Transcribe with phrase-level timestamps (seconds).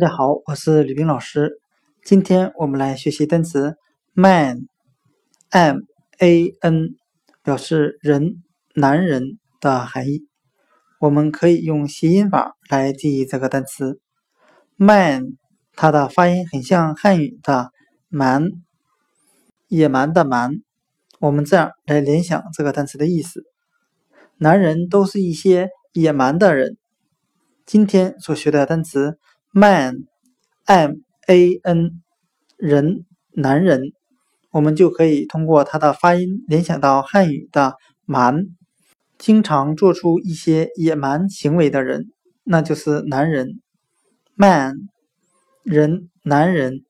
[0.00, 1.60] 大家好，我是吕冰老师。
[2.02, 3.76] 今天我们来学习单词
[4.14, 5.80] man，m
[6.16, 6.94] a n，
[7.42, 8.42] 表示人、
[8.74, 10.26] 男人的含义。
[11.00, 14.00] 我们可以用谐音法来记忆这个单词
[14.76, 15.36] man，
[15.74, 17.70] 它的发音很像汉语的
[18.08, 18.48] 蛮，
[19.68, 20.52] 野蛮的蛮。
[21.18, 23.44] 我们这样来联想这个单词的意思：
[24.38, 26.78] 男人都是一些野蛮的人。
[27.66, 29.18] 今天所学的单词
[29.52, 30.92] man，m
[31.26, 32.00] a n，
[32.56, 33.92] 人，男人，
[34.50, 38.46] 我们就可以通过它的发音联想到汉语的蛮，
[39.18, 42.10] 经常做出一些野蛮行为的人，
[42.44, 43.60] 那就是男人。
[44.34, 44.88] man，
[45.64, 46.84] 人，男人。